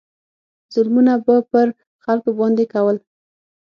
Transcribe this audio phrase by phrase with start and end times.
[0.73, 1.67] ظلمونه به پر
[2.03, 2.97] خلکو باندې کول.